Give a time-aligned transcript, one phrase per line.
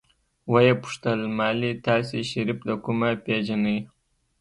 [0.51, 3.77] ويې پوښتل مالې تاسې شريف د کومه پېژنئ.